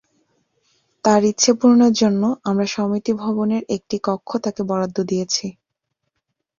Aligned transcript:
তাঁর 1.05 1.21
ইচ্ছাপূরণের 1.23 1.93
জন্য 1.93 2.21
আমরা 2.45 2.65
সমিতি 2.75 3.11
ভবনের 3.21 3.63
একটি 3.75 3.95
কক্ষ 4.07 4.29
তাঁকে 4.43 4.61
বরাদ্দ 4.69 4.97
দিয়েছি। 5.09 5.45